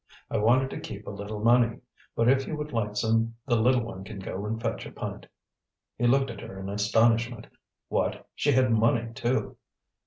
"I 0.31 0.37
wanted 0.39 0.71
to 0.71 0.79
keep 0.79 1.05
a 1.05 1.11
little 1.11 1.41
money. 1.43 1.77
But 2.15 2.27
if 2.27 2.47
you 2.47 2.57
would 2.57 2.73
like 2.73 2.95
some 2.95 3.35
the 3.45 3.55
little 3.55 3.83
one 3.83 4.03
can 4.03 4.17
go 4.17 4.47
and 4.47 4.59
fetch 4.59 4.83
a 4.87 4.91
pint." 4.91 5.27
He 5.95 6.07
looked 6.07 6.31
at 6.31 6.41
her 6.41 6.59
in 6.59 6.69
astonishment. 6.69 7.45
What! 7.87 8.27
she 8.33 8.51
had 8.53 8.71
money, 8.71 9.13
too! 9.13 9.57